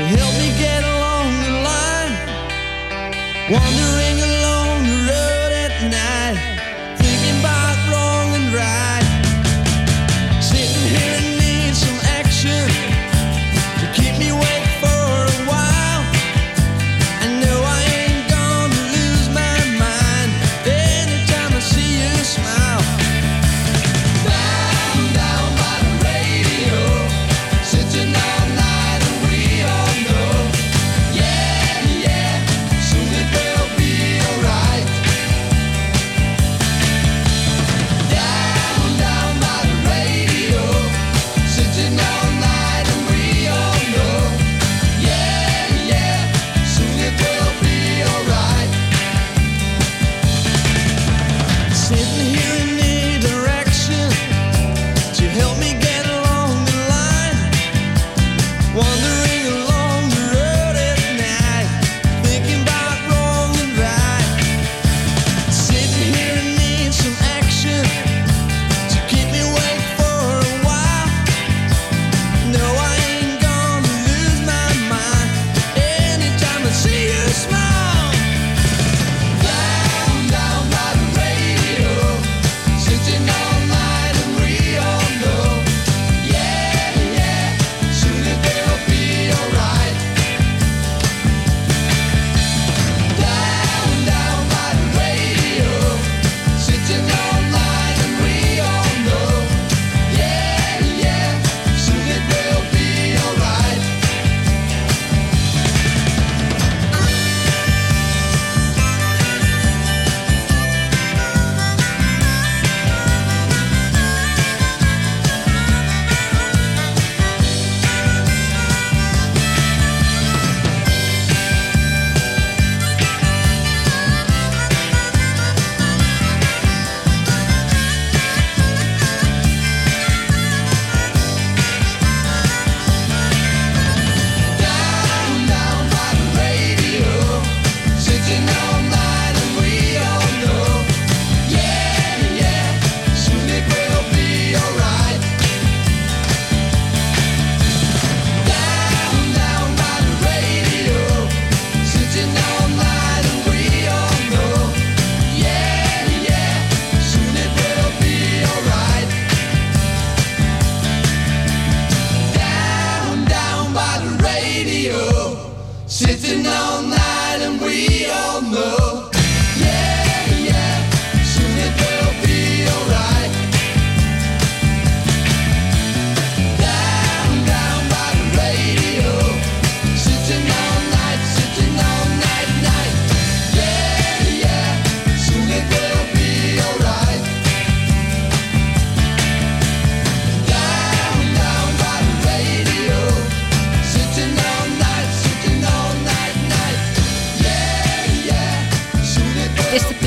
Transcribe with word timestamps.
To 0.00 0.06
help 0.06 0.34
me 0.38 0.48
get 0.56 0.82
along 0.82 1.28
the 1.44 1.52
line. 1.68 2.14
Wandering 3.52 4.09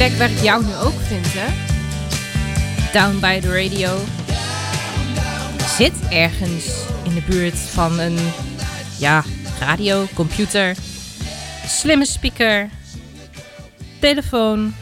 plek 0.08 0.18
waar 0.18 0.32
ik 0.32 0.40
jou 0.40 0.66
nu 0.66 0.76
ook 0.76 1.00
vind, 1.00 1.26
hè? 1.34 1.54
Down 2.94 3.20
by 3.20 3.40
the 3.40 3.64
radio. 3.64 3.98
Zit 5.78 5.94
ergens 6.10 6.86
in 7.04 7.14
de 7.14 7.22
buurt 7.30 7.56
van 7.56 8.00
een 8.00 8.18
ja, 9.00 9.24
radio, 9.60 10.06
computer, 10.14 10.76
slimme 11.66 12.06
speaker, 12.06 12.70
telefoon, 14.00 14.74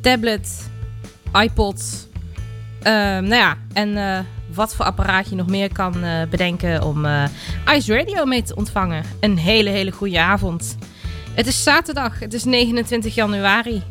tablet, 0.00 0.70
iPod. 1.32 2.08
Ehm, 2.82 3.24
nou 3.24 3.34
ja, 3.34 3.56
en 3.72 3.96
eh, 3.96 4.18
wat 4.54 4.74
voor 4.74 4.84
apparaat 4.84 5.28
je 5.28 5.36
nog 5.36 5.46
meer 5.46 5.72
kan 5.72 6.02
eh, 6.02 6.22
bedenken 6.28 6.82
om 6.82 7.04
eh, 7.04 7.24
Ice 7.74 7.94
Radio 7.94 8.24
mee 8.24 8.42
te 8.42 8.54
ontvangen. 8.54 9.04
Een 9.20 9.38
hele, 9.38 9.70
hele 9.70 9.92
goede 9.92 10.20
avond. 10.20 10.76
Het 11.34 11.46
is 11.46 11.62
zaterdag, 11.62 12.18
het 12.18 12.34
is 12.34 12.44
29 12.44 13.14
januari. 13.14 13.82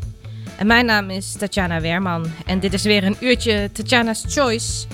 En 0.60 0.68
mijn 0.68 0.86
naam 0.86 1.10
is 1.10 1.32
Tatjana 1.32 1.82
Werman. 1.82 2.32
En 2.46 2.60
dit 2.60 2.74
is 2.74 2.84
weer 2.84 3.04
een 3.04 3.16
uurtje 3.20 3.70
Tatjana's 3.72 4.24
Choice. 4.28 4.88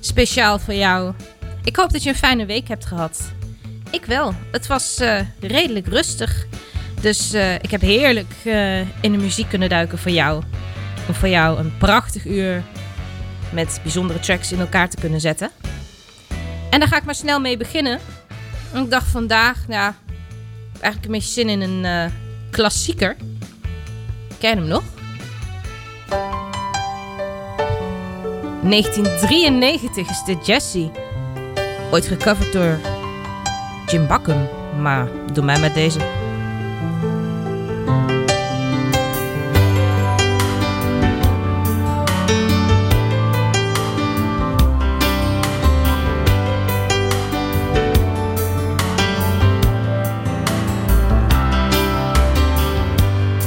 Speciaal 0.00 0.58
voor 0.58 0.74
jou. 0.74 1.14
Ik 1.64 1.76
hoop 1.76 1.92
dat 1.92 2.02
je 2.02 2.08
een 2.08 2.16
fijne 2.16 2.46
week 2.46 2.68
hebt 2.68 2.86
gehad. 2.86 3.32
Ik 3.90 4.04
wel. 4.04 4.34
Het 4.52 4.66
was 4.66 4.98
eh, 4.98 5.20
redelijk 5.40 5.86
rustig. 5.86 6.46
Dus 7.00 7.32
eh, 7.32 7.54
ik 7.54 7.70
heb 7.70 7.80
heerlijk 7.80 8.32
eh, 8.44 8.80
in 8.80 9.12
de 9.12 9.18
muziek 9.18 9.48
kunnen 9.48 9.68
duiken 9.68 9.98
voor 9.98 10.10
jou. 10.10 10.42
Om 11.08 11.14
voor 11.14 11.28
jou 11.28 11.58
een 11.58 11.72
prachtig 11.78 12.26
uur 12.26 12.62
met 13.52 13.80
bijzondere 13.82 14.20
tracks 14.20 14.52
in 14.52 14.60
elkaar 14.60 14.88
te 14.88 14.96
kunnen 15.00 15.20
zetten. 15.20 15.50
En 16.70 16.78
daar 16.78 16.88
ga 16.88 16.96
ik 16.96 17.04
maar 17.04 17.14
snel 17.14 17.40
mee 17.40 17.56
beginnen. 17.56 17.98
Ik 18.74 18.90
dacht 18.90 19.06
vandaag, 19.06 19.64
ja, 19.68 19.94
eigenlijk 20.72 21.04
een 21.04 21.12
beetje 21.12 21.32
zin 21.32 21.48
in 21.48 21.60
een 21.60 22.12
klassieker. 22.50 23.16
Ken 24.38 24.50
je 24.50 24.56
hem 24.56 24.66
nog? 24.66 24.82
1993 28.62 30.10
is 30.10 30.22
dit 30.24 30.46
Jessie. 30.46 30.90
Ooit 31.90 32.06
gecoverd 32.06 32.52
door 32.52 32.78
Jim 33.86 34.06
Bakken. 34.06 34.48
Maar 34.80 35.08
doe 35.32 35.44
mij 35.44 35.60
met 35.60 35.74
deze. 35.74 35.98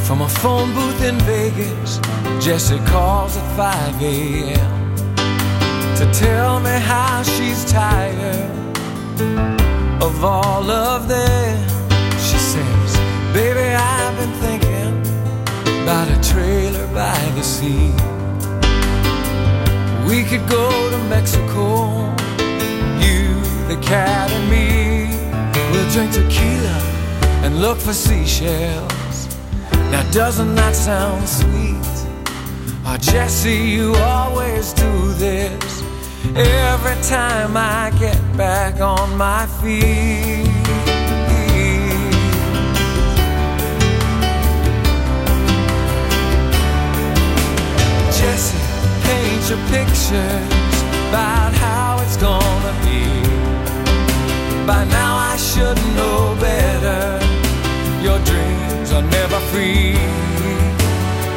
From 0.03 0.21
a 0.21 0.27
phone 0.27 0.73
booth 0.73 1.01
in 1.01 1.19
Vegas, 1.19 1.99
Jessie 2.43 2.77
calls 2.79 3.37
at 3.37 3.55
5 3.55 4.01
a.m. 4.01 4.95
to 5.95 6.11
tell 6.11 6.59
me 6.59 6.71
how 6.71 7.23
she's 7.23 7.63
tired 7.71 8.51
of 10.03 10.25
all 10.25 10.69
of 10.69 11.07
them. 11.07 11.69
She 12.19 12.37
says, 12.37 12.97
Baby, 13.31 13.73
I've 13.73 14.17
been 14.17 14.33
thinking 14.43 15.83
about 15.83 16.09
a 16.09 16.19
trailer 16.21 16.85
by 16.87 17.17
the 17.35 17.43
sea. 17.43 17.93
We 20.05 20.25
could 20.25 20.45
go 20.49 20.89
to 20.91 20.97
Mexico, 21.07 22.09
you, 22.99 23.39
the 23.69 23.79
cat, 23.81 24.29
and 24.31 24.49
me. 24.51 25.15
We'll 25.71 25.89
drink 25.91 26.11
tequila 26.11 26.77
and 27.45 27.61
look 27.61 27.77
for 27.77 27.93
seashells. 27.93 29.29
Now, 29.93 30.03
doesn't 30.11 30.55
that 30.55 30.75
sound 30.75 31.29
sweet? 31.29 31.92
Oh, 32.93 32.97
Jessie, 32.97 33.57
you 33.57 33.95
always 33.95 34.71
do 34.73 35.13
this 35.13 35.81
every 36.35 36.95
time 37.01 37.57
I 37.57 37.91
get 37.97 38.21
back 38.37 38.81
on 38.81 39.17
my 39.17 39.47
feet. 39.47 40.45
Jessie, 48.13 48.57
paint 49.01 49.49
your 49.49 49.63
pictures 49.73 50.77
about 51.09 51.51
how 51.65 51.97
it's 52.03 52.17
gonna 52.17 52.73
be. 52.85 53.01
By 54.67 54.85
now, 54.85 55.15
I 55.15 55.35
should 55.37 55.79
know 55.97 56.37
better. 56.39 57.19
Your 58.03 58.19
dreams 58.19 58.91
are 58.91 59.01
never 59.01 59.39
free. 59.49 60.32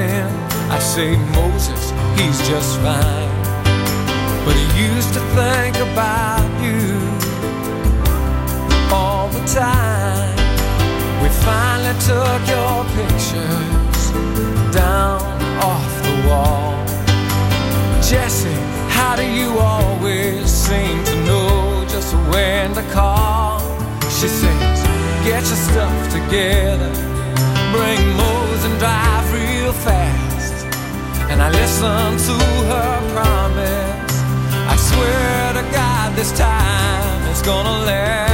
I 0.00 0.78
say, 0.78 1.16
Moses, 1.34 1.90
he's 2.16 2.38
just 2.48 2.78
fine. 2.78 3.28
But 4.44 4.54
he 4.54 4.86
used 4.86 5.12
to 5.14 5.20
think 5.34 5.76
about 5.76 6.46
you 6.62 6.94
all 8.94 9.28
the 9.28 9.44
time. 9.46 10.36
We 11.20 11.28
finally 11.42 11.98
took 12.06 12.40
your 12.46 12.84
pictures 12.94 14.12
down 14.72 15.20
off 15.62 16.02
the 16.04 16.28
wall. 16.28 16.78
Jessie, 18.00 18.54
how 18.88 19.16
do 19.16 19.24
you 19.24 19.58
always 19.58 20.46
seem 20.46 21.02
to 21.04 21.14
know 21.24 21.84
just 21.88 22.14
when 22.30 22.72
to 22.74 22.82
call? 22.92 23.58
She 24.02 24.28
says, 24.28 24.80
get 25.24 25.42
your 25.42 25.60
stuff 25.68 26.12
together, 26.12 26.92
bring 27.72 28.16
Mose 28.16 28.37
And 31.30 31.42
I 31.42 31.50
listen 31.50 32.16
to 32.28 32.36
her 32.72 32.92
promise. 33.14 34.14
I 34.72 34.76
swear 34.76 35.52
to 35.58 35.64
God, 35.72 36.16
this 36.16 36.32
time 36.36 37.30
it's 37.30 37.42
gonna 37.42 37.84
last. 37.84 38.28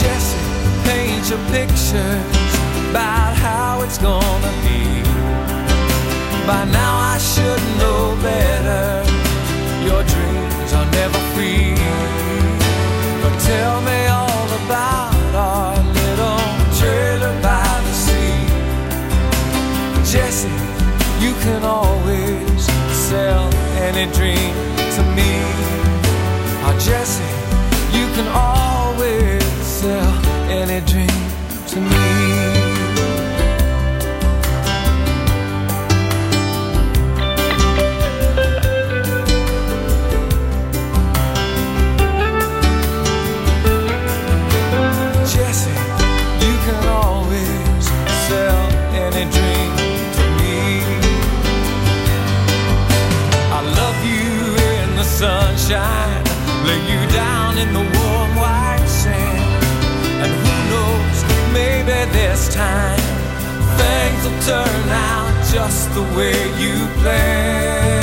Jessie, 0.00 0.38
paint 0.88 1.28
your 1.30 1.42
pictures 1.50 2.52
about 2.90 3.34
how 3.36 3.82
it's 3.82 3.98
gonna 3.98 4.52
be. 4.66 5.02
By 6.46 6.64
now 6.64 6.94
I 7.14 7.18
should 7.18 7.62
know 7.80 8.16
better. 8.22 9.04
Your 9.88 10.02
dreams 10.04 10.72
are 10.72 10.88
never 11.00 11.20
free. 11.34 11.74
But 13.22 13.34
tell 13.40 13.80
me 13.82 14.06
all 14.06 14.31
about 14.72 15.34
our 15.34 15.76
little 16.00 16.40
trailer 16.78 17.34
by 17.42 17.68
the 17.86 17.92
sea. 17.92 18.40
Jessie, 20.10 20.48
you 21.20 21.34
can 21.44 21.62
always 21.62 22.64
sell 23.08 23.52
any 23.88 24.10
dream 24.16 24.54
to 24.96 25.02
me. 25.16 25.32
Oh, 26.64 26.74
Jessie, 26.80 27.36
you 27.98 28.06
can 28.16 28.28
always 28.32 29.44
sell 29.62 30.12
any 30.48 30.80
dream 30.86 31.20
to 31.68 31.78
me. 31.78 32.11
Sunshine, 55.62 56.24
lay 56.66 56.80
you 56.90 57.06
down 57.12 57.56
in 57.56 57.72
the 57.72 57.78
warm 57.78 58.34
white 58.34 58.84
sand. 58.84 59.64
And 60.22 60.32
who 60.42 60.54
knows, 60.70 61.18
maybe 61.52 62.10
this 62.10 62.52
time 62.52 62.98
things 63.78 64.24
will 64.24 64.40
turn 64.42 64.88
out 64.90 65.32
just 65.52 65.94
the 65.94 66.02
way 66.16 66.34
you 66.58 66.74
planned. 67.00 68.02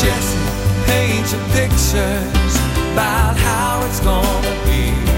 Jessie, 0.00 0.48
paint 0.86 1.30
your 1.32 1.44
pictures 1.52 2.54
about 2.92 3.36
how 3.36 3.84
it's 3.86 4.00
gonna 4.00 4.56
be. 4.64 5.17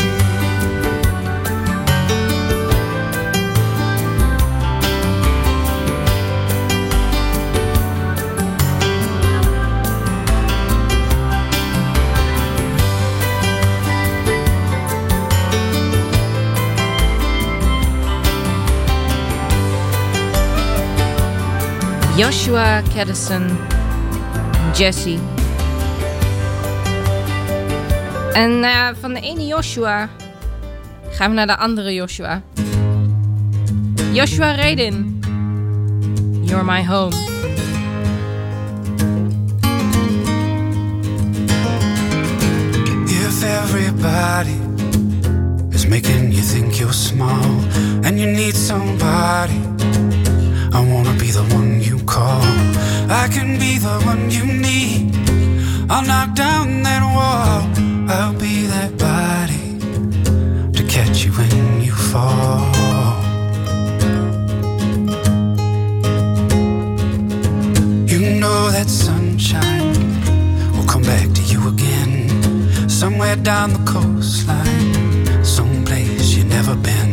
Joshua 22.21 22.83
Kadison 22.93 23.57
Jessie. 24.73 25.19
En 28.33 28.51
ja, 28.51 28.93
van 28.99 29.13
de 29.13 29.19
ene 29.19 29.45
Joshua 29.45 30.09
gaan 31.09 31.29
we 31.29 31.35
naar 31.35 31.47
de 31.47 31.57
andere 31.57 31.93
Joshua. 31.93 32.41
Joshua 34.13 34.55
Radin. 34.55 35.19
You're 36.43 36.63
my 36.63 36.85
home. 36.85 37.15
If 43.07 43.43
everybody 43.43 44.59
is 45.71 45.85
making 45.85 46.33
you 46.33 46.43
think 46.43 46.73
you're 46.73 46.93
small 46.93 47.63
and 48.03 48.19
you 48.19 48.31
need 48.31 48.55
somebody, 48.55 49.59
I 50.73 50.91
wanna 50.93 51.13
be 51.17 51.31
the 51.31 51.43
one. 51.55 51.70
I 53.13 53.27
can 53.27 53.59
be 53.59 53.77
the 53.77 53.99
one 54.05 54.31
you 54.31 54.45
need. 54.45 55.13
I'll 55.91 56.05
knock 56.05 56.33
down 56.33 56.81
that 56.83 57.03
wall. 57.15 57.67
I'll 58.09 58.33
be 58.33 58.65
that 58.67 58.97
body 58.97 59.79
to 60.71 60.83
catch 60.87 61.25
you 61.25 61.33
when 61.33 61.81
you 61.81 61.93
fall. 61.93 62.71
You 68.07 68.39
know 68.39 68.71
that 68.71 68.87
sunshine 68.87 69.91
will 70.71 70.87
come 70.87 71.03
back 71.03 71.27
to 71.33 71.41
you 71.41 71.67
again. 71.67 72.89
Somewhere 72.89 73.35
down 73.35 73.73
the 73.73 73.83
coastline, 73.91 75.43
someplace 75.43 76.33
you've 76.35 76.47
never 76.47 76.75
been. 76.75 77.11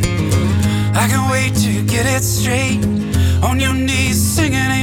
I 0.94 1.08
can 1.08 1.28
wait 1.28 1.56
to 1.64 1.82
get 1.84 2.06
it 2.06 2.22
straight. 2.22 2.84
On 3.42 3.58
your 3.58 3.74
knees 3.74 4.20
singing 4.20 4.77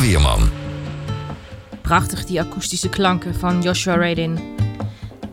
Weerman. 0.00 0.50
Prachtig 1.80 2.24
die 2.24 2.40
akoestische 2.40 2.88
klanken 2.88 3.34
van 3.34 3.62
Joshua 3.62 3.96
Radin. 3.96 4.38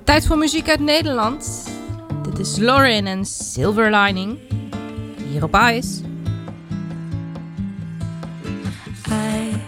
Tijd 0.04 0.26
voor 0.26 0.38
muziek 0.38 0.70
uit 0.70 0.80
Nederland. 0.80 1.68
Dit 2.24 2.40
is 2.40 2.58
Lauren 2.58 3.06
en 3.06 3.26
Silver 3.26 3.96
Lining. 3.96 4.38
Hier 5.30 5.44
op 5.44 5.56
Ice. 5.56 6.02
I 9.08 9.62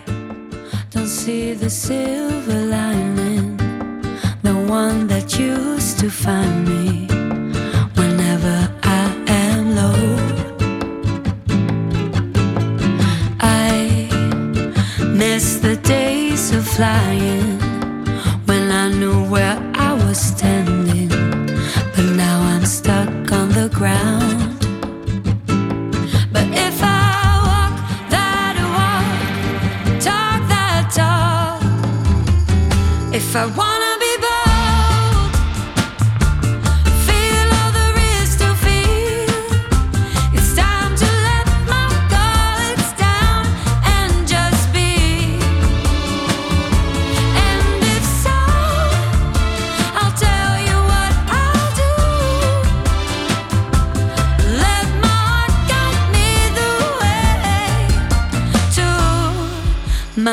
don't 0.89 1.09
see 1.09 1.57
the 1.57 1.69
silver 1.69 2.53
lining, 2.53 3.57
the 4.41 4.55
one 4.69 5.05
that 5.05 5.39
used 5.39 5.99
to 5.99 6.09
find 6.09 6.67
me 6.67 7.20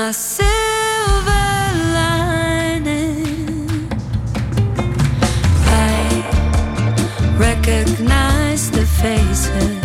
my 0.00 0.12
silver 0.12 1.49
lining. 1.99 3.19
I 5.67 5.99
recognize 7.37 8.71
the 8.71 8.87
faces, 9.02 9.77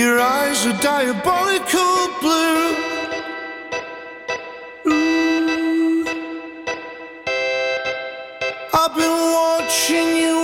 your 0.00 0.18
eyes 0.18 0.64
are 0.64 0.78
diabolical 0.80 1.94
blue. 2.22 2.74
Ooh. 4.86 6.04
I've 8.80 8.94
been 8.96 9.16
watching 9.38 10.16
you 10.16 10.39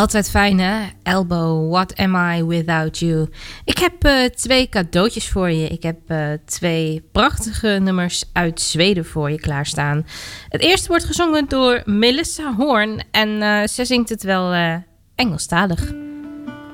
Altijd 0.00 0.30
fijn 0.30 0.58
hè? 0.58 0.88
Elbow, 1.02 1.70
what 1.70 1.96
am 1.96 2.14
I 2.14 2.44
without 2.44 2.98
you? 2.98 3.28
Ik 3.64 3.78
heb 3.78 4.06
uh, 4.06 4.24
twee 4.24 4.68
cadeautjes 4.68 5.28
voor 5.28 5.50
je. 5.50 5.68
Ik 5.68 5.82
heb 5.82 5.98
uh, 6.08 6.26
twee 6.44 7.08
prachtige 7.12 7.68
nummers 7.68 8.24
uit 8.32 8.60
Zweden 8.60 9.04
voor 9.04 9.30
je 9.30 9.40
klaarstaan. 9.40 10.06
Het 10.48 10.60
eerste 10.60 10.88
wordt 10.88 11.04
gezongen 11.04 11.48
door 11.48 11.82
Melissa 11.84 12.54
Horn 12.54 13.02
en 13.10 13.28
uh, 13.28 13.66
ze 13.66 13.84
zingt 13.84 14.08
het 14.08 14.22
wel 14.22 14.80
Engelstalig. 15.14 15.92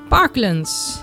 Parklands. 0.09 0.99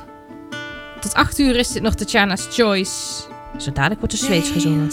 Tot 1.00 1.14
8 1.14 1.38
uur 1.38 1.56
is 1.56 1.72
dit 1.72 1.82
nog 1.82 1.94
Tatjana's 1.94 2.46
Choice. 2.50 3.22
Zo 3.58 3.72
dadelijk 3.72 4.00
wordt 4.00 4.14
er 4.14 4.20
Zweeds 4.20 4.50
gezongen. 4.50 4.90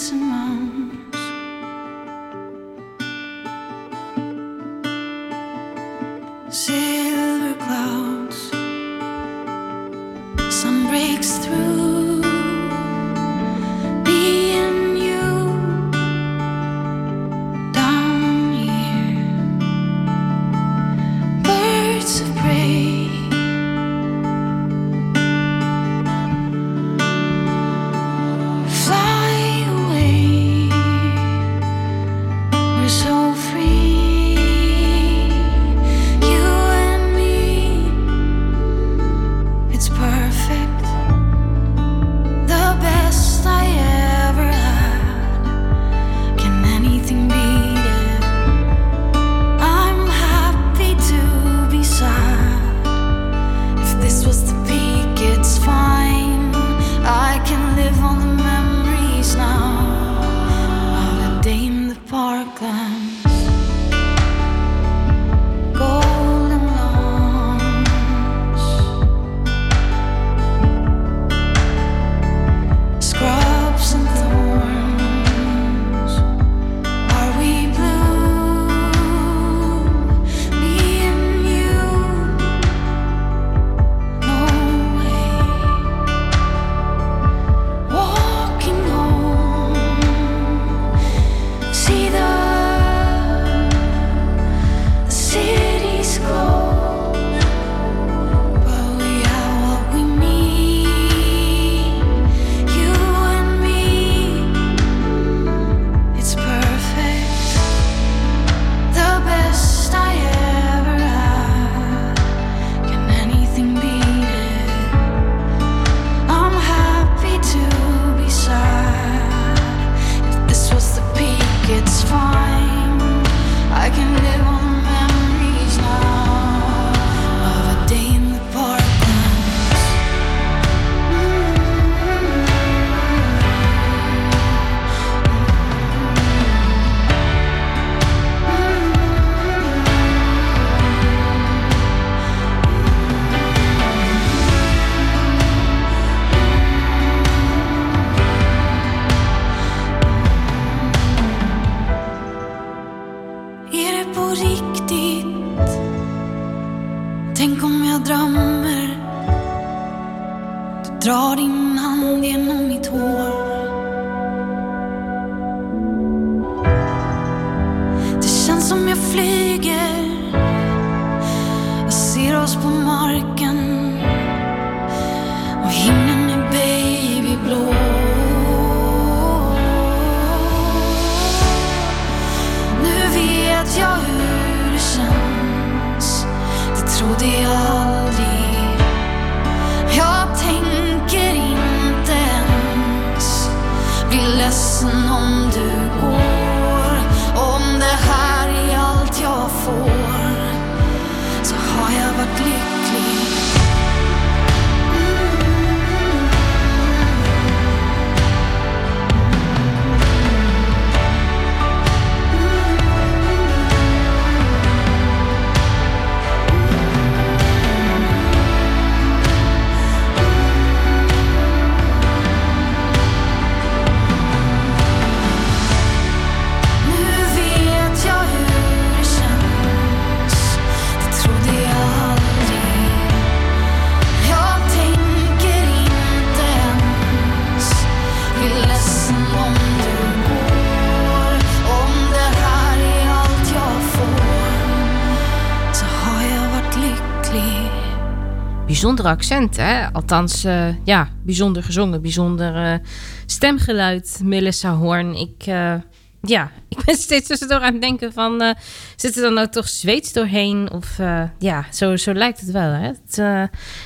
accent. 249.05 249.57
Hè? 249.57 249.91
Althans, 249.93 250.43
eh, 250.43 250.67
ja, 250.83 251.09
bijzonder 251.23 251.63
gezongen, 251.63 252.01
bijzonder 252.01 252.55
eh, 252.55 252.85
stemgeluid. 253.25 254.19
Melissa 254.23 254.75
Horn. 254.75 255.15
Ik, 255.15 255.45
eh, 255.45 255.73
ja, 256.21 256.51
ik 256.69 256.85
ben 256.85 256.95
steeds 256.95 257.27
tussendoor 257.27 257.59
aan 257.59 257.73
het 257.73 257.81
denken 257.81 258.13
van... 258.13 258.55
zit 258.95 259.15
er 259.15 259.21
dan 259.21 259.33
nou 259.33 259.49
toch 259.49 259.67
Zweeds 259.67 260.13
doorheen? 260.13 260.71
Of 260.71 260.99
ja, 261.39 261.65
zo, 261.71 261.95
zo 261.95 262.13
lijkt 262.13 262.39
het 262.39 262.51
wel. 262.51 262.71
Hè? 262.71 262.87
Het, 262.87 263.17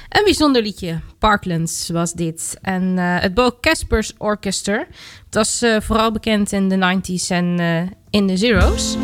een 0.09 0.23
bijzonder 0.23 0.61
liedje. 0.61 0.99
Parklands 1.19 1.89
was 1.89 2.13
dit. 2.13 2.57
En 2.61 2.97
het 2.97 3.33
Bo 3.33 3.57
Caspers 3.61 4.13
Orchester. 4.17 4.87
Dat 5.29 5.45
was 5.45 5.83
vooral 5.83 6.11
bekend 6.11 6.51
in 6.51 6.69
de 6.69 6.99
90s 6.99 7.27
en 7.27 7.59
in 8.09 8.27
de 8.27 8.37
zeros. 8.37 8.97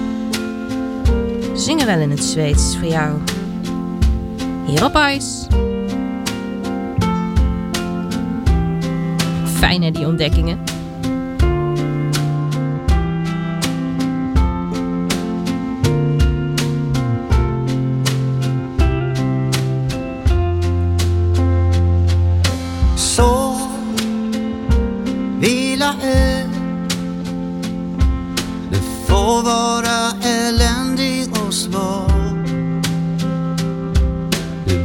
Zingen 1.54 1.86
wel 1.86 2.00
in 2.00 2.10
het 2.10 2.24
Zweeds 2.24 2.78
voor 2.78 2.88
jou. 2.88 3.20
Hier 4.66 4.86
op 4.86 4.96
ijs. 4.96 5.48
fijn 9.62 9.94
die 9.94 10.08
ontdekkingen. 10.08 10.60
Så 22.96 23.58
vila 25.40 25.96
är 26.04 26.46
Det 28.72 28.82
får 29.08 29.44
vara 29.44 30.12
eländig 30.24 31.30
och 31.32 31.54
svag 31.54 32.12
Du 34.66 34.84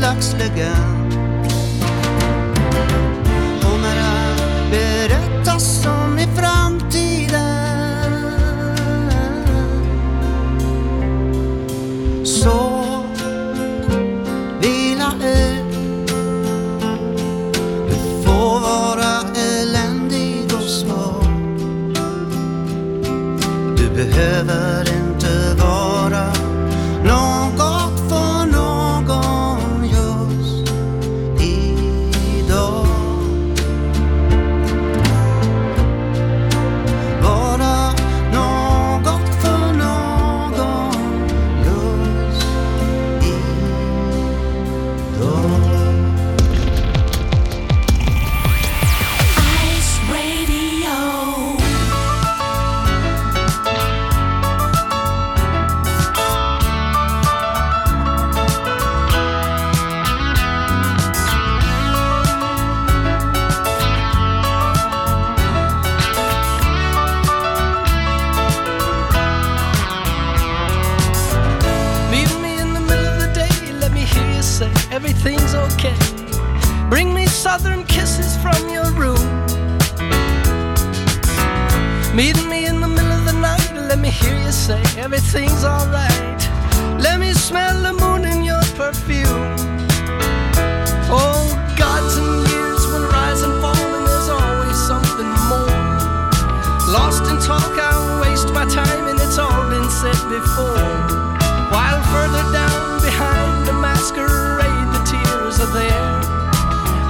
Lachs 0.00 0.32
legal. 0.32 0.99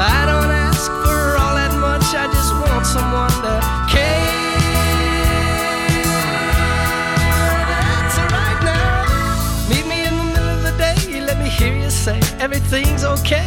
I 0.03 0.25
don't 0.25 0.51
ask 0.51 0.91
for 1.05 1.37
all 1.37 1.55
that 1.57 1.75
much, 1.79 2.15
I 2.15 2.27
just 2.33 2.55
want 2.55 2.87
someone 2.87 3.29
to 3.45 3.61
care. 3.93 4.17
That's 7.69 8.17
right 8.33 8.61
now. 8.65 9.69
Meet 9.69 9.87
me 9.87 10.07
in 10.09 10.17
the 10.17 10.25
middle 10.33 10.49
of 10.57 10.63
the 10.63 10.73
day, 10.79 11.21
let 11.21 11.39
me 11.39 11.51
hear 11.51 11.77
you 11.77 11.91
say 11.91 12.19
everything's 12.39 13.05
okay. 13.05 13.45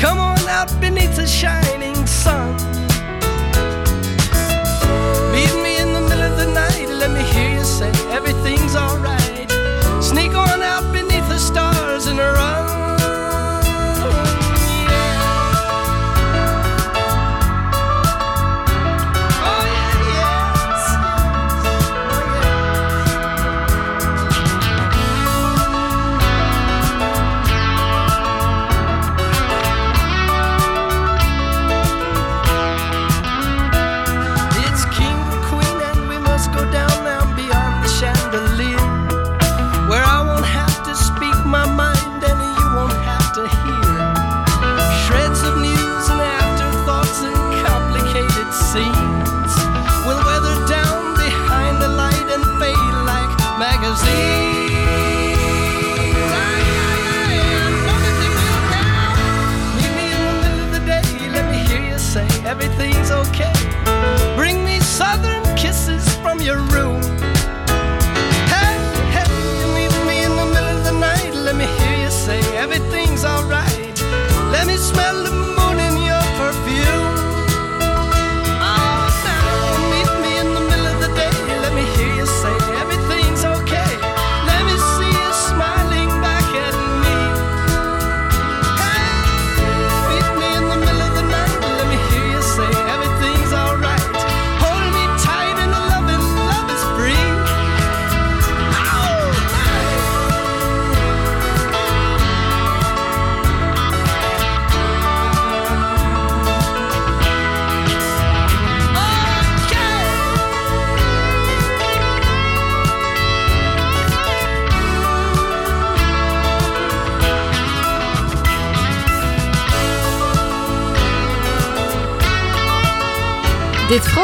Come 0.00 0.18
on 0.18 0.36
out 0.48 0.68
beneath 0.80 1.14
the 1.14 1.28
shining 1.28 2.06
sun. 2.06 2.56
Meet 5.30 5.54
me 5.62 5.78
in 5.78 5.92
the 5.92 6.02
middle 6.08 6.26
of 6.26 6.36
the 6.38 6.50
night, 6.52 6.88
let 6.88 7.12
me 7.12 7.22
hear 7.22 7.50
you 7.58 7.64
say 7.64 7.92
everything's 8.10 8.74
alright. 8.74 9.21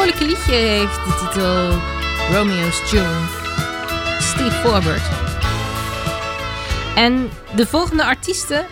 Vrolijke 0.09 0.35
liedje 0.35 0.61
heeft 0.61 0.95
de 0.95 1.17
titel 1.19 1.69
Romeo's 2.35 2.89
Tune. 2.89 3.27
Steve 4.19 4.51
Forbert. 4.51 5.09
En 6.95 7.29
de 7.55 7.65
volgende 7.65 8.03
artieste, 8.03 8.65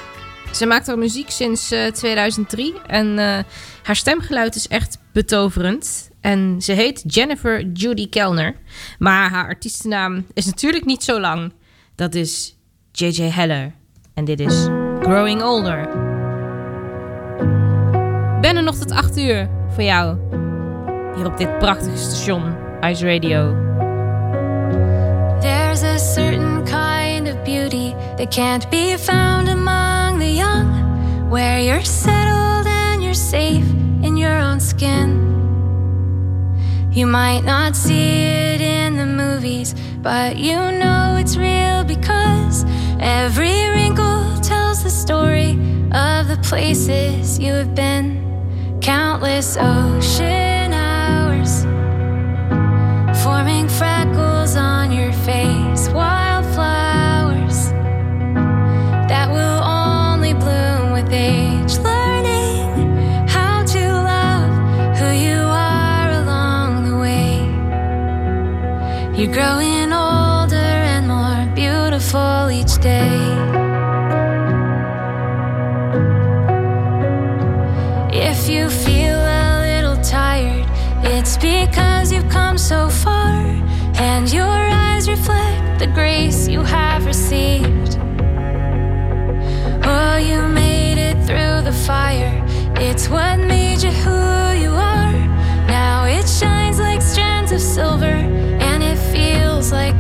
ze 0.52 0.66
maakt 0.66 0.88
al 0.88 0.98
muziek 0.98 1.30
sinds 1.30 1.72
eh, 1.72 1.86
2003 1.86 2.74
en 2.88 3.20
eh, 3.20 3.40
haar 3.84 3.96
stemgeluid 3.96 4.56
is 4.56 4.68
echt 4.68 4.98
betoverend. 5.14 6.10
En 6.22 6.62
ze 6.62 6.72
heet 6.72 7.04
Jennifer 7.08 7.66
Judy 7.66 8.10
Kellner, 8.10 8.56
maar 9.00 9.30
haar 9.30 9.46
artiestennaam 9.46 10.26
is 10.34 10.46
natuurlijk 10.46 10.86
niet 10.86 11.04
zo 11.04 11.20
lang. 11.20 11.54
Dat 11.96 12.16
is 12.16 12.58
J.J. 12.92 13.22
Heller 13.22 13.74
en 14.14 14.26
dit 14.26 14.40
is 14.40 14.64
Growing 15.02 15.42
Older. 15.44 15.90
Ben 18.42 18.56
er 18.56 18.64
nog 18.64 18.76
tot 18.76 18.92
8 18.92 19.18
uur 19.18 19.50
voor 19.70 19.84
jou. 19.84 20.18
Hier 21.18 21.26
op 21.26 21.38
dit 21.38 21.60
prachtige 21.60 21.98
station, 21.98 22.56
Ice 22.82 23.06
Radio. 23.06 23.56
There's 25.40 25.84
a 25.84 25.98
certain 25.98 26.64
kind 26.66 27.28
of 27.28 27.44
beauty 27.44 27.96
that 28.18 28.30
can't 28.30 28.70
be 28.70 28.96
found 28.98 29.50
among 29.50 30.20
the 30.20 30.30
young, 30.30 31.30
where 31.30 31.60
you're 31.60 31.84
settled 31.84 32.68
and 32.68 33.02
you're 33.02 33.16
safe 33.16 33.66
in 34.04 34.16
your 34.16 34.38
own 34.38 34.60
skin. 34.60 35.18
You 36.92 37.08
might 37.08 37.44
not 37.44 37.76
see 37.76 38.26
it 38.54 38.62
in 38.62 38.98
the 38.98 39.08
movies, 39.08 39.74
but 40.04 40.38
you 40.38 40.56
know 40.56 41.18
it's 41.20 41.36
real 41.36 41.84
because 41.84 42.64
every 43.00 43.70
wrinkle 43.70 44.40
tells 44.42 44.84
the 44.84 44.92
story 44.92 45.58
of 45.94 46.28
the 46.28 46.38
places 46.44 47.40
you 47.40 47.54
have 47.54 47.74
been. 47.74 48.22
Countless 48.82 49.58
ocean 49.58 50.57
freckles 53.78 54.56
on 54.56 54.92
your 54.92 55.14
face, 55.14 55.88
wildflowers 55.90 57.70
that 59.12 59.30
will 59.30 59.62
only 59.64 60.34
bloom 60.34 60.92
with 60.94 61.12
age. 61.12 61.78
Learning 61.92 63.28
how 63.28 63.64
to 63.66 63.84
love 64.14 64.52
who 64.98 65.10
you 65.26 65.38
are 65.38 66.10
along 66.22 66.70
the 66.90 66.98
way. 67.06 67.30
You're 69.16 69.34
growing 69.34 69.90
older 69.94 70.72
and 70.94 71.08
more 71.08 71.46
beautiful 71.54 72.50
each 72.50 72.76
day. 72.82 73.16
If 78.30 78.50
you 78.50 78.70
feel 78.70 79.20
a 79.20 79.62
little 79.68 79.98
tired, 80.04 80.66
it's 81.04 81.38
because 81.38 82.12
you've 82.12 82.30
come 82.30 82.58
so 82.58 82.90
far, 82.90 83.17
fire, 91.88 92.44
it's 92.76 93.08
what 93.08 93.40
made 93.40 93.82
you 93.82 93.92
who 93.92 94.60
you 94.62 94.72
are. 94.72 95.14
Now 95.68 96.04
it 96.04 96.28
shines 96.28 96.80
like 96.80 97.02
strands 97.02 97.54
of 97.54 97.62
silver, 97.62 98.18
and 98.68 98.84
it 98.84 98.98
feels 99.14 99.72
like 99.72 99.96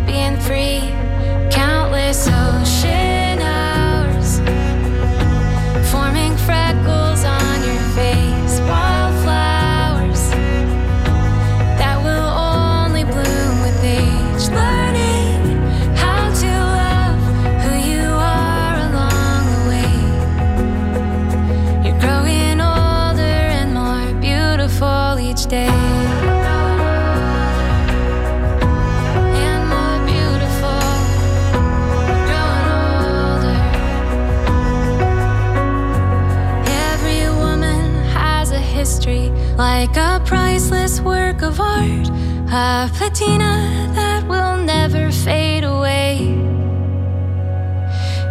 of 41.47 41.61
art, 41.61 42.09
a 42.51 42.91
patina 42.97 43.89
that 43.95 44.27
will 44.27 44.57
never 44.57 45.09
fade 45.11 45.63
away. 45.63 46.17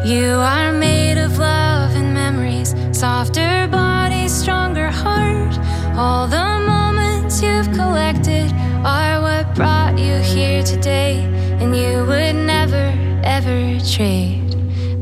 You 0.04 0.32
are 0.54 0.70
made 0.70 1.16
of 1.16 1.38
love 1.38 1.96
and 1.96 2.12
memories, 2.12 2.74
softer 2.92 3.68
body, 3.68 4.28
stronger 4.28 4.90
heart. 4.90 5.54
All 5.96 6.26
the 6.26 6.48
moments 6.74 7.42
you've 7.42 7.72
collected 7.72 8.52
are 8.84 9.22
what 9.22 9.54
brought 9.54 9.98
you 9.98 10.16
here 10.18 10.62
today, 10.62 11.24
and 11.60 11.74
you 11.74 12.04
would 12.04 12.36
never 12.36 12.86
ever 13.24 13.80
trade 13.80 14.52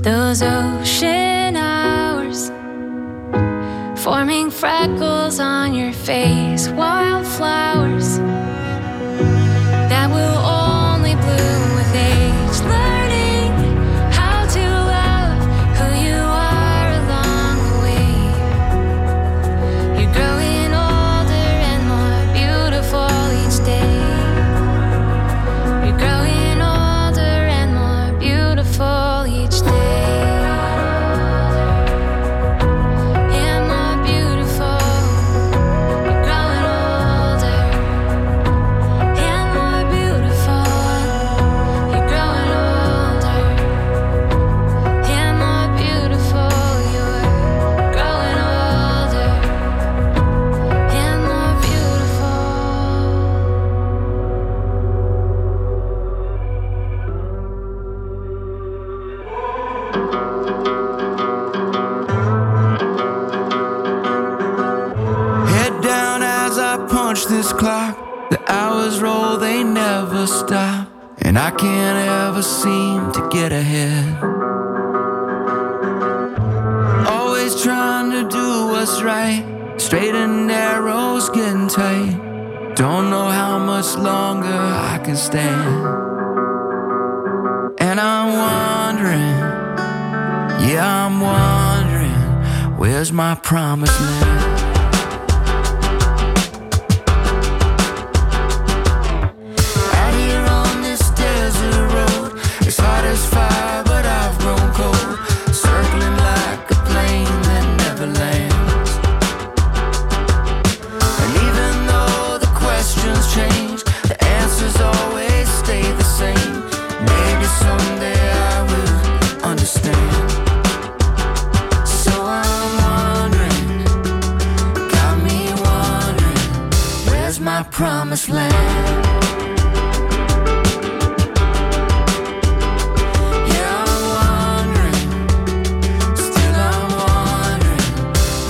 those 0.05 0.41
ocean 0.41 1.57
hours 1.57 2.53
forming 4.05 4.51
freckles 4.51 5.41
on 5.41 5.75
your 5.75 5.91
face, 5.91 6.69
wildflowers 6.69 7.94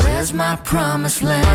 where's 0.02 0.34
my 0.34 0.56
promised 0.56 1.22
land? 1.22 1.53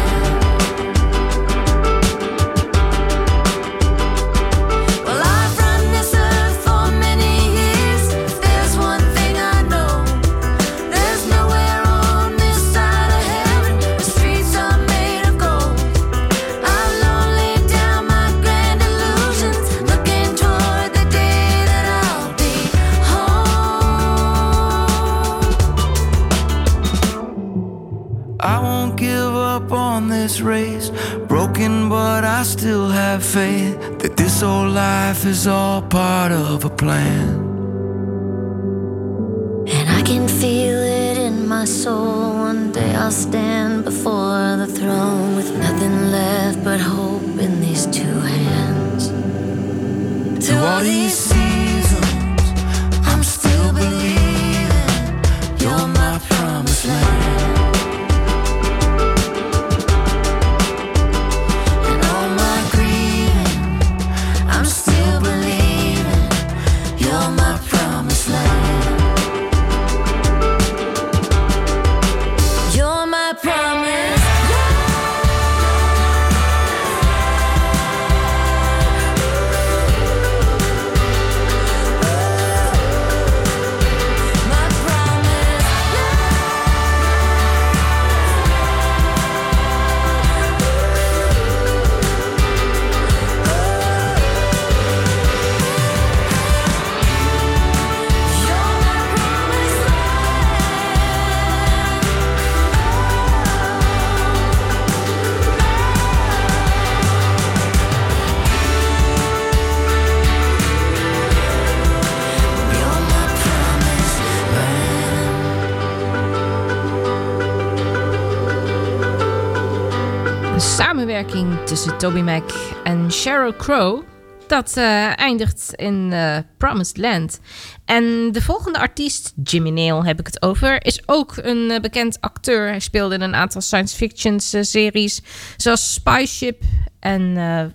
Tussen 121.84 121.98
Toby 121.98 122.22
Mac 122.22 122.44
en 122.84 123.12
Sheryl 123.12 123.56
Crow. 123.56 124.04
Dat 124.48 124.78
eh, 124.78 125.20
eindigt 125.20 125.74
in 125.76 126.10
eh, 126.14 126.38
Promised 126.58 126.98
Land. 126.98 127.40
En 127.86 128.32
de 128.32 128.42
volgende 128.42 128.80
artiest, 128.80 129.34
Jimmy 129.44 129.70
Nail 129.70 130.06
heb 130.06 130.20
ik 130.20 130.26
het 130.26 130.42
over, 130.42 130.86
is 130.86 131.02
ook 131.06 131.34
een 131.38 131.72
eh, 131.72 131.80
bekend 131.80 132.22
acteur. 132.22 132.68
Hij 132.68 132.80
speelde 132.80 133.16
in 133.16 133.22
een 133.22 133.36
aantal 133.36 133.62
science 133.62 133.96
fiction 133.96 134.40
series, 134.40 135.22
zoals 135.58 135.94
Spyship. 135.94 136.64
En 137.00 137.38
eh, 137.38 137.66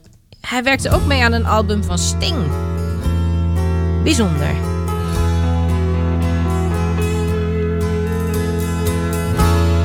hij 0.41 0.63
werkte 0.63 0.91
ook 0.91 1.05
mee 1.05 1.23
aan 1.23 1.33
een 1.33 1.47
album 1.47 1.85
van 1.85 1.99
Sting. 1.99 2.37
Bijzonder. 4.03 4.55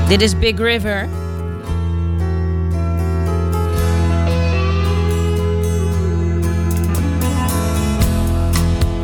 Dit 0.07 0.22
is 0.22 0.39
Big 0.39 0.57
River. 0.57 1.28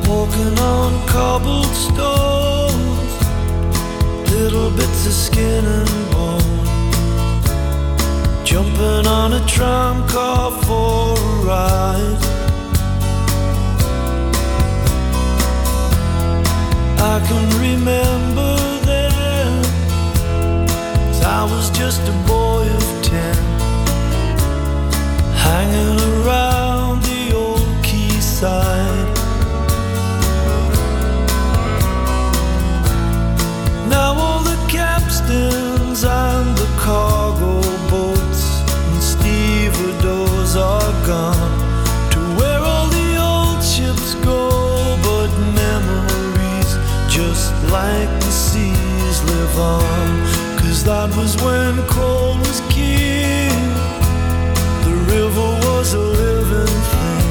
Walking 0.08 0.60
on 0.60 0.94
cobblestones, 1.08 3.12
little 4.32 4.70
bits 4.72 5.08
of 5.08 5.14
skin 5.14 5.66
and 5.66 5.90
bone. 6.12 6.66
Jumping 8.46 9.08
on 9.08 9.34
a 9.34 9.44
tram 9.48 10.08
car 10.08 10.52
for 10.64 11.18
a 11.18 11.20
ride. 11.44 12.22
I 17.14 17.20
can 17.28 17.50
remember 17.60 18.56
then, 18.86 19.66
I 21.24 21.44
was 21.52 21.70
just 21.72 22.08
a 22.08 22.14
boy 22.28 22.68
of 22.78 23.02
ten, 23.04 23.36
hanging 25.36 26.00
around 26.14 27.02
the 27.04 27.34
old 27.36 27.68
quayside. 27.84 29.15
Now 33.90 34.14
all 34.14 34.44
the 34.44 34.58
capstans 34.68 36.04
and 36.04 36.58
the 36.58 36.70
cargo 36.78 37.62
boats 37.90 38.44
and 38.90 39.02
stevedores 39.14 40.56
are 40.56 40.94
gone 41.06 41.56
to 42.12 42.20
where 42.38 42.60
all 42.60 42.88
the 42.88 43.10
old 43.32 43.64
ships 43.64 44.16
go, 44.26 44.50
but 45.08 45.30
memories 45.64 46.72
just 47.08 47.54
like 47.72 48.10
the 48.24 48.32
seas 48.48 49.18
live 49.32 49.58
on. 49.60 50.08
Cause 50.60 50.84
that 50.84 51.10
was 51.16 51.36
when 51.44 51.74
coal 51.88 52.38
was 52.40 52.60
king, 52.70 53.54
the 54.88 54.96
river 55.14 55.50
was 55.68 55.94
a 55.94 56.00
living 56.00 56.78
thing, 56.92 57.28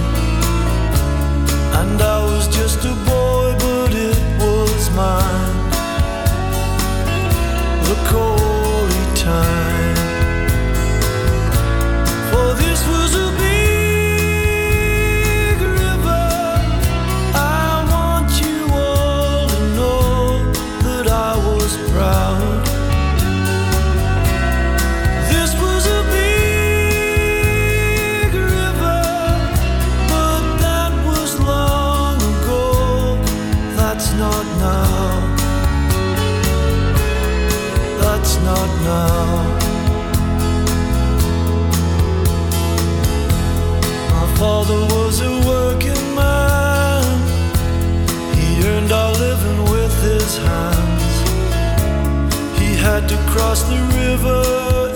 and 1.81 2.01
I 2.01 2.19
was 2.31 2.47
just 2.49 2.85
a 2.85 2.95
boy, 3.09 3.24
the 8.05 8.34
had 52.95 53.09
to 53.09 53.17
cross 53.33 53.63
the 53.65 53.81
river 53.97 54.94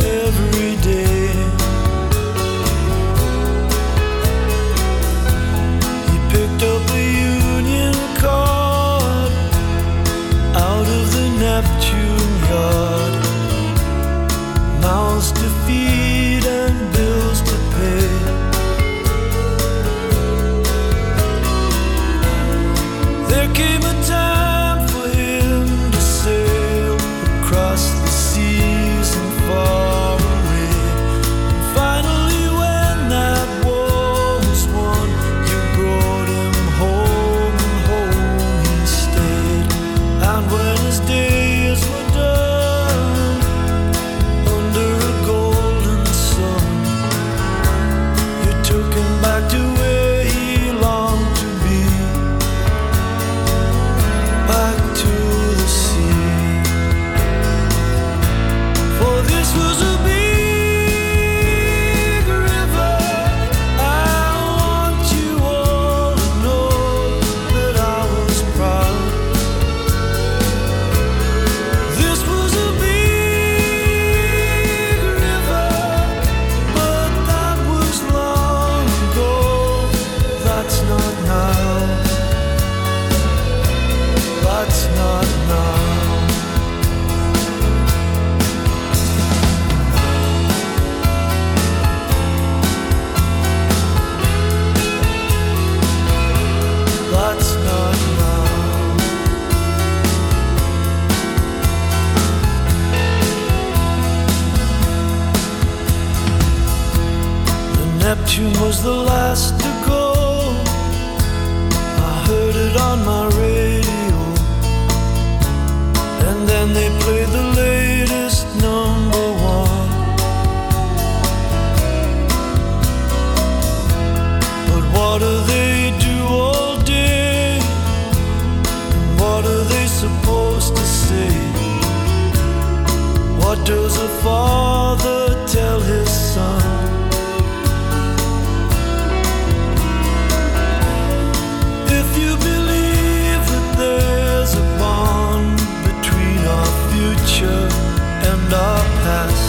love 148.50 148.86
passed 149.02 149.47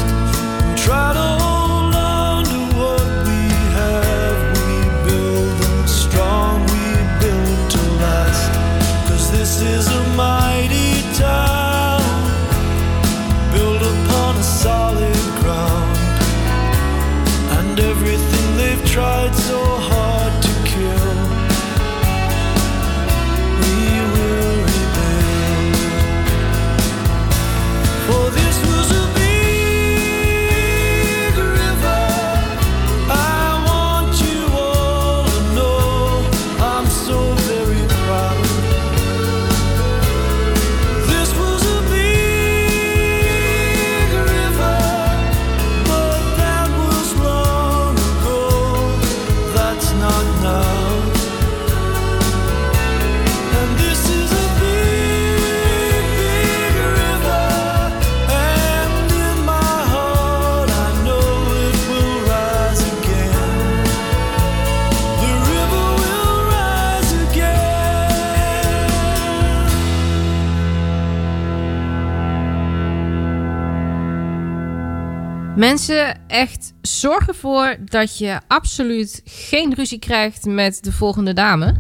Mensen, 75.60 76.28
echt 76.28 76.74
zorg 76.82 77.28
ervoor 77.28 77.76
dat 77.86 78.18
je 78.18 78.40
absoluut 78.48 79.22
geen 79.26 79.74
ruzie 79.74 80.00
krijgt 80.00 80.46
met 80.46 80.84
de 80.84 80.92
volgende 80.92 81.34
dame. 81.34 81.76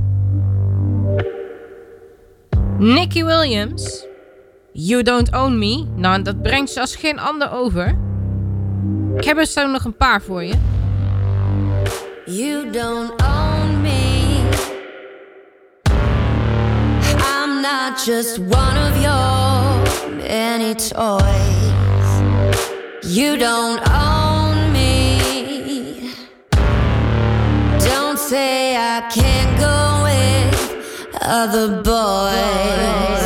Nicky 2.78 3.24
Williams. 3.24 4.06
You 4.74 5.04
Don't 5.04 5.36
Own 5.36 5.58
Me. 5.58 5.86
Nou, 5.96 6.22
dat 6.22 6.42
brengt 6.42 6.72
ze 6.72 6.80
als 6.80 6.96
geen 6.96 7.20
ander 7.20 7.52
over. 7.52 7.98
Ik 9.16 9.24
heb 9.24 9.38
er 9.38 9.46
zo 9.46 9.68
nog 9.68 9.84
een 9.84 9.98
paar 9.98 10.22
voor 10.22 10.44
je. 10.44 10.54
You 12.26 12.72
don't 12.72 13.12
own 13.22 13.82
me. 13.82 14.40
I'm 17.18 17.62
not 17.62 18.06
just 18.06 18.40
one 18.40 18.90
of 18.90 19.02
your 19.02 19.78
many 20.28 20.76
toys. 20.76 21.59
You 23.12 23.38
don't 23.38 23.82
own 23.90 24.72
me. 24.72 26.14
Don't 27.80 28.20
say 28.20 28.78
I 28.78 29.02
can't 29.10 29.60
go 29.60 30.04
with 30.04 31.18
other 31.20 31.82
boys. 31.82 33.19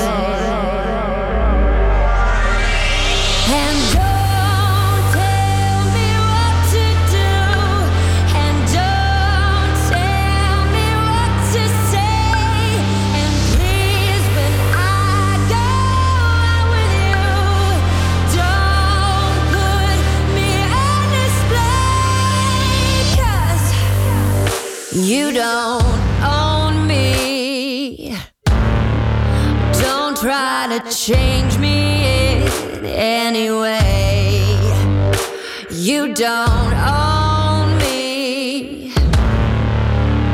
don't 36.16 36.74
own 36.74 37.78
me. 37.80 38.94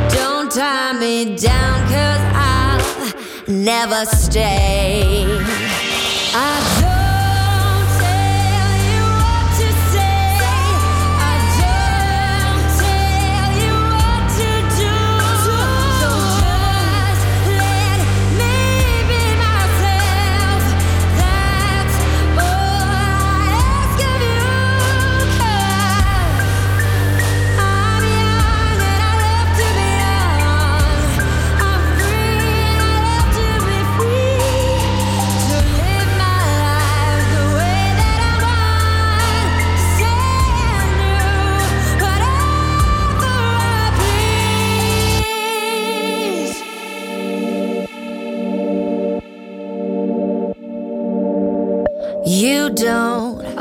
Don't 0.10 0.52
tie 0.52 0.94
me 1.00 1.38
down, 1.38 1.82
cause 1.88 2.22
I'll 2.36 3.14
never 3.48 4.06
stay. 4.06 5.26
I 6.36 6.59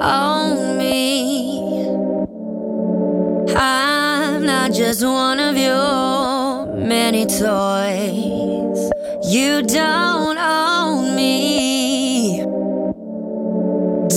own 0.08 0.78
me. 0.78 1.86
I'm 3.54 4.46
not 4.46 4.72
just 4.72 5.04
one 5.04 5.38
of 5.38 5.56
your 5.56 6.66
many 6.76 7.26
toys. 7.26 8.80
You 9.30 9.62
don't 9.62 10.38
own 10.38 11.14
me. 11.14 12.40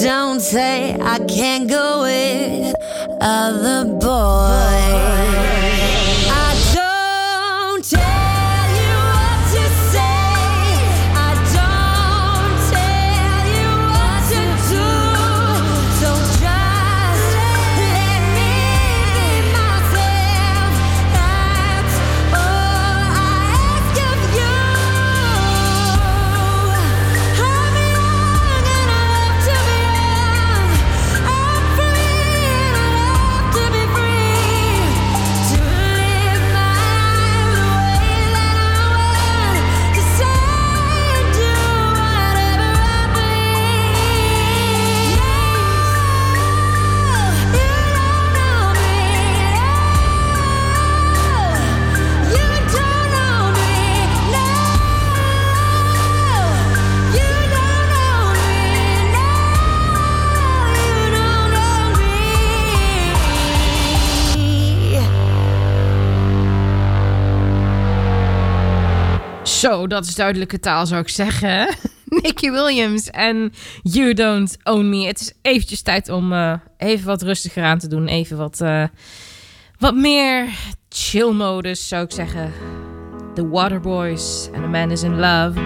Don't 0.04 0.40
say 0.40 0.98
I 1.00 1.20
can't 1.28 1.70
go 1.70 2.04
with 2.04 2.74
other 3.20 3.86
boys. 4.00 5.61
Zo, 69.62 69.88
dat 69.88 70.06
is 70.06 70.16
duidelijke 70.16 70.60
taal 70.60 70.86
zou 70.86 71.02
ik 71.02 71.10
zeggen. 71.10 71.76
Nicky 72.22 72.52
Williams 72.52 73.10
en 73.10 73.54
You 73.82 74.14
Don't 74.14 74.58
Own 74.64 74.90
Me. 74.90 75.06
Het 75.06 75.20
is 75.22 75.34
eventjes 75.42 75.82
tijd 75.82 76.10
om 76.10 76.34
eh, 76.34 76.54
even 76.78 77.06
wat 77.06 77.22
rustiger 77.22 77.64
aan 77.64 77.78
te 77.78 77.88
doen. 77.88 78.08
Even 78.08 78.38
wat, 78.38 78.62
eh, 78.62 78.84
wat 79.78 79.96
meer 79.96 80.50
chill 80.90 81.32
modus 81.32 81.88
zou 81.88 82.04
ik 82.04 82.12
zeggen. 82.12 82.52
The 83.36 83.50
Waterboys 83.50 84.50
and 84.54 84.64
The 84.64 84.70
Man 84.70 84.92
Is 84.92 85.04
In 85.04 85.20
Love. 85.20 85.60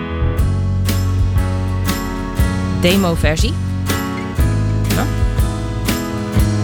Demo 2.81 3.13
versie. 3.13 3.53
Ja. 4.89 5.05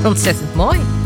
Ontzettend 0.04 0.56
mooi. 0.56 1.01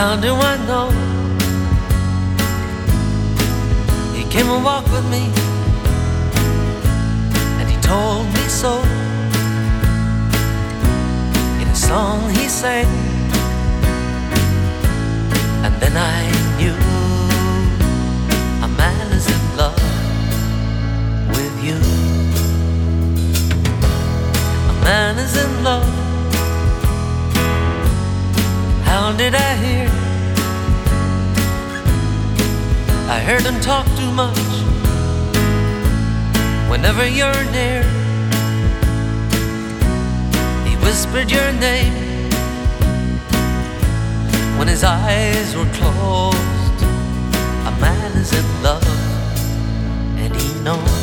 How 0.00 0.16
do 0.16 0.32
I 0.34 0.56
know? 0.66 0.88
He 4.16 4.24
came 4.30 4.48
and 4.48 4.64
walked 4.64 4.90
with 4.90 5.04
me, 5.10 5.24
and 7.60 7.68
he 7.68 7.76
told 7.82 8.24
me 8.32 8.44
so. 8.48 8.80
In 11.60 11.68
a 11.68 11.76
song 11.76 12.30
he 12.30 12.48
sang, 12.48 12.88
and 15.64 15.74
then 15.82 15.94
I 15.94 16.20
knew 16.56 16.78
a 18.64 18.68
man 18.82 19.06
is 19.12 19.26
in 19.36 19.44
love 19.58 19.84
with 21.36 21.54
you. 21.62 21.78
A 24.72 24.74
man 24.82 25.18
is 25.18 25.36
in 25.36 25.62
love. 25.62 25.99
How 29.00 29.12
did 29.12 29.34
I 29.34 29.54
hear? 29.56 29.88
I 33.08 33.18
heard 33.18 33.40
him 33.40 33.58
talk 33.62 33.86
too 33.96 34.12
much. 34.12 34.52
Whenever 36.68 37.08
you're 37.08 37.44
near, 37.50 37.82
he 40.68 40.76
whispered 40.84 41.30
your 41.30 41.50
name. 41.52 41.94
When 44.58 44.68
his 44.68 44.84
eyes 44.84 45.56
were 45.56 45.70
closed, 45.78 46.82
a 47.70 47.72
man 47.80 48.12
is 48.18 48.34
in 48.34 48.62
love, 48.62 48.86
and 50.18 50.36
he 50.36 50.52
knows. 50.60 50.99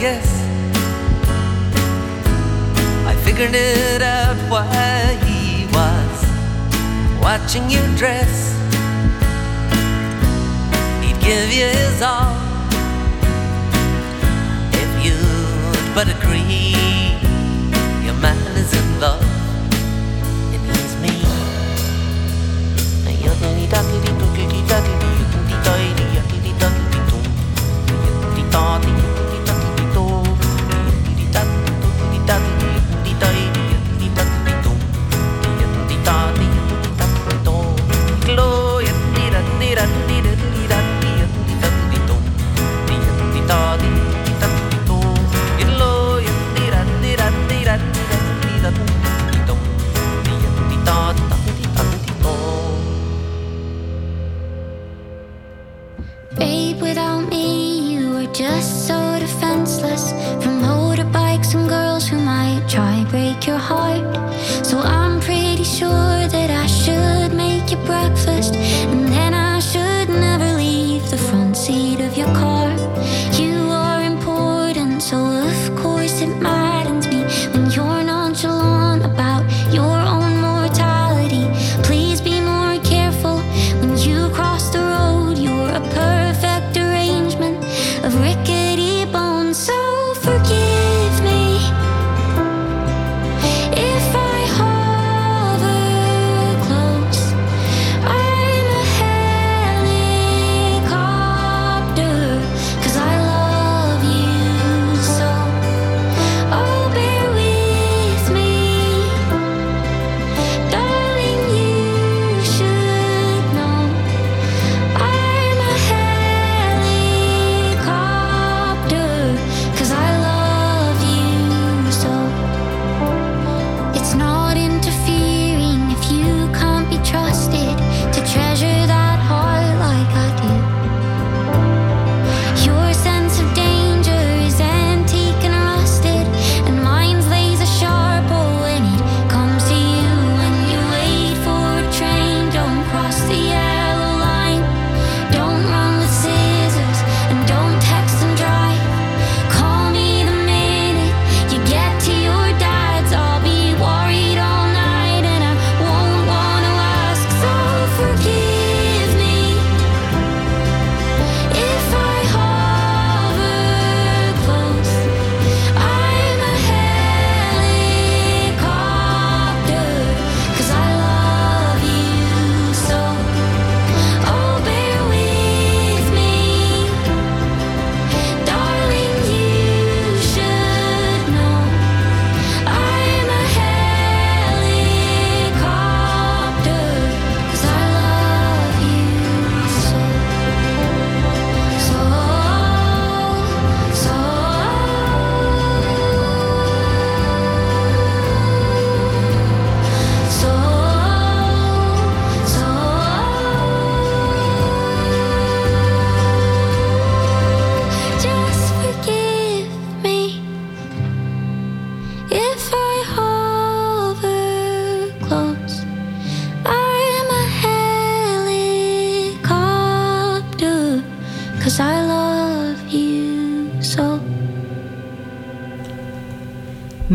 Guess? 0.00 0.32
I 3.06 3.14
figured 3.22 3.54
it 3.54 4.00
out 4.00 4.36
why 4.48 5.18
he 5.26 5.66
was 5.76 6.18
watching 7.20 7.68
you 7.68 7.82
dress. 7.98 8.56
He'd 11.02 11.20
give 11.20 11.52
you 11.52 11.66
his 11.66 12.00
all 12.00 12.34
if 14.72 14.90
you'd 15.04 15.94
but 15.94 16.08
agree. 16.08 16.74
Your 18.02 18.16
man 18.22 18.40
is 18.56 18.72
in 18.72 19.00
love, 19.00 19.22
and 20.54 20.62
he's 20.64 20.96
me. 21.02 21.30
Just 58.40 58.86
so 58.86 59.18
defenseless. 59.18 60.12
From 60.42 60.62
motorbikes 60.62 61.54
and 61.54 61.68
girls 61.68 62.08
who 62.08 62.18
might 62.18 62.64
try 62.66 63.04
break 63.10 63.46
your 63.46 63.58
heart. 63.58 63.79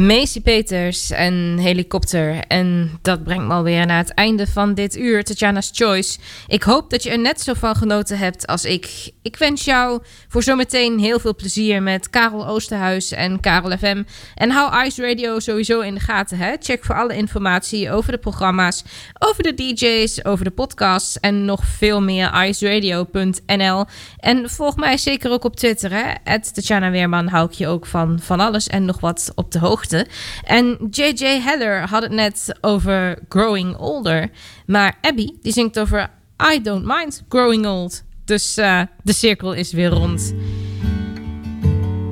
Macy 0.06 0.42
Peters 0.42 1.12
en 1.12 1.58
Helikopter. 1.58 2.40
En 2.48 3.00
dat 3.02 3.24
brengt 3.24 3.46
me 3.46 3.54
alweer 3.54 3.86
naar 3.86 3.98
het 3.98 4.14
einde 4.14 4.48
van 4.48 4.74
dit 4.74 4.98
uur, 4.98 5.24
Tatjana's 5.24 5.70
Choice. 5.74 6.20
Ik 6.48 6.64
hoop 6.64 6.90
dat 6.90 7.04
je 7.04 7.10
er 7.10 7.20
net 7.20 7.42
zo 7.42 7.54
van 7.54 7.76
genoten 7.76 8.18
hebt 8.18 8.48
als 8.48 8.66
ik. 8.66 9.14
Ik 9.26 9.38
wens 9.38 9.66
jou 9.66 10.02
voor 10.28 10.44
zometeen 10.44 11.00
heel 11.00 11.20
veel 11.20 11.36
plezier 11.36 11.84
met 11.84 12.10
Karel 12.10 12.48
Oosterhuis 12.48 13.12
en 13.12 13.40
Karel 13.40 13.78
FM. 13.78 14.04
En 14.36 14.50
hou 14.50 14.86
Ice 14.86 15.02
Radio 15.08 15.40
sowieso 15.40 15.80
in 15.80 15.94
de 15.94 16.00
gaten. 16.00 16.38
Hè? 16.38 16.56
Check 16.60 16.84
voor 16.84 16.96
alle 16.96 17.16
informatie 17.16 17.92
over 17.92 18.12
de 18.12 18.18
programma's, 18.18 18.84
over 19.20 19.44
de 19.44 19.54
DJ's, 19.54 20.24
over 20.24 20.46
de 20.46 20.52
podcasts 20.52 21.20
en 21.20 21.46
nog 21.46 21.66
veel 21.66 22.02
meer 22.02 22.46
iceradio.nl. 22.46 23.86
En 24.20 24.50
volg 24.50 24.76
mij 24.76 24.98
zeker 24.98 25.32
ook 25.32 25.44
op 25.44 25.56
Twitter. 25.56 25.92
Hè? 25.92 26.40
Tatjana 26.40 26.92
Weerman 26.92 27.28
hou 27.28 27.46
ik 27.46 27.54
je 27.54 27.68
ook 27.68 27.86
van 27.86 28.20
van 28.20 28.40
alles 28.40 28.68
en 28.68 28.86
nog 28.86 29.00
wat 29.00 29.32
op 29.36 29.52
de 29.52 29.60
hoogte. 29.60 30.08
En 30.44 30.88
JJ 30.92 31.26
Heller 31.26 31.90
had 31.90 32.02
het 32.02 32.12
net 32.12 32.58
over 32.62 33.20
growing 33.30 33.78
older. 33.78 34.30
Maar 34.66 34.98
Abby, 35.02 35.30
die 35.42 35.54
zingt 35.54 35.80
over 35.80 36.10
I 36.54 36.62
don't 36.62 36.86
mind 36.86 37.24
growing 37.30 37.66
old. 37.66 38.04
Dus 38.26 38.58
uh, 38.58 38.82
de 39.04 39.14
cirkel 39.14 39.54
is 39.54 39.72
weer 39.72 39.90
rond. 39.90 40.34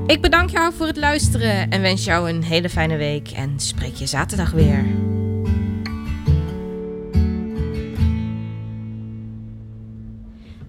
Ik 0.07 0.21
bedank 0.21 0.49
jou 0.49 0.73
voor 0.73 0.87
het 0.87 0.97
luisteren 0.97 1.69
en 1.69 1.81
wens 1.81 2.03
jou 2.03 2.29
een 2.29 2.43
hele 2.43 2.69
fijne 2.69 2.97
week. 2.97 3.31
En 3.31 3.59
spreek 3.59 3.95
je 3.95 4.05
zaterdag 4.05 4.51
weer. 4.51 4.85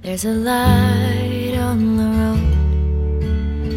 There's 0.00 0.24
a 0.24 0.30
light 0.30 1.58
on 1.58 1.96
the 1.96 2.10
road. 2.20 2.62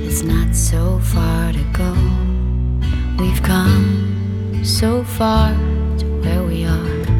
It's 0.05 0.21
not 0.21 0.55
so 0.55 0.99
far 0.99 1.51
to 1.51 1.63
go. 1.71 1.93
We've 3.17 3.41
come 3.41 4.63
so 4.63 5.03
far 5.03 5.53
to 5.97 6.05
where 6.21 6.43
we 6.43 6.65
are. 6.65 7.16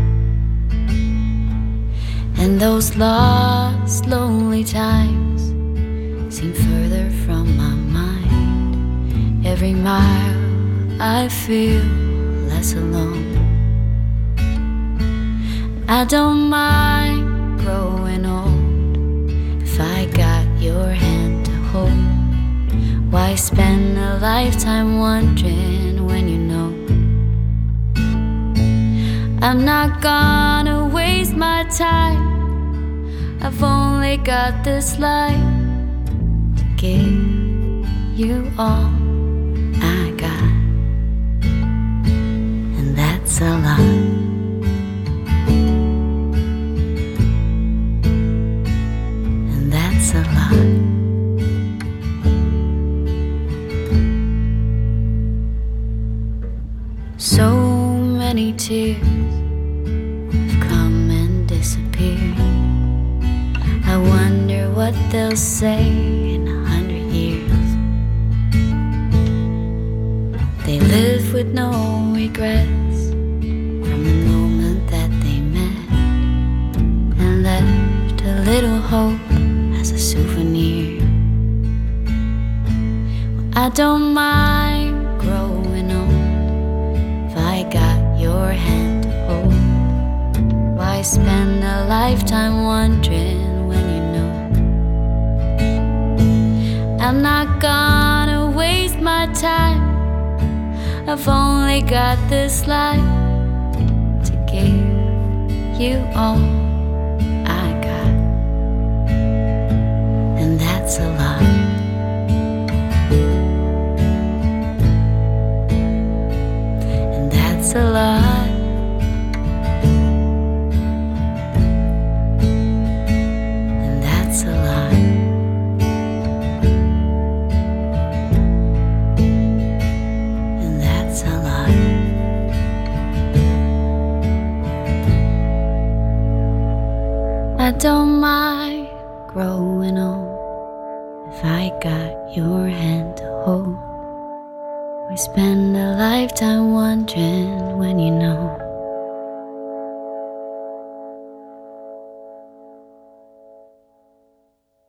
And 2.40 2.60
those 2.62 2.96
lost, 2.96 4.06
lonely 4.06 4.64
times 4.64 5.42
seem 6.34 6.54
further 6.54 7.10
from 7.26 7.58
my 7.58 7.76
mind. 8.00 9.46
Every 9.46 9.74
mile 9.74 11.02
I 11.02 11.30
feel 11.30 11.84
less 12.48 12.74
alone. 12.74 13.26
I 15.88 16.06
don't 16.06 16.50
mind 16.50 17.60
growing 17.60 18.26
old 18.26 19.64
if 19.64 19.80
I 19.80 20.06
got 20.06 20.46
your 20.60 20.90
hand 20.90 21.46
to 21.48 21.56
hold. 21.72 23.12
Why 23.12 23.36
spend 23.36 23.98
a 23.98 24.20
lifetime 24.20 25.00
wondering 25.00 26.06
when 26.06 26.28
you? 26.28 26.47
I'm 29.40 29.64
not 29.64 30.02
gonna 30.02 30.88
waste 30.88 31.36
my 31.36 31.64
time. 31.66 32.18
I've 33.42 33.62
only 33.62 34.18
got 34.18 34.64
this 34.64 34.98
life 34.98 35.38
to 36.58 36.64
give 36.76 37.88
you 38.18 38.52
all 38.58 38.92
I 39.80 40.12
got, 40.18 40.52
and 42.78 42.98
that's 42.98 43.40
a 43.42 43.58
lot. 43.60 44.27